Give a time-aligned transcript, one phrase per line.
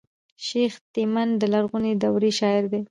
[0.45, 2.79] شېخ تیمن د لرغوني دورې شاعر دﺉ.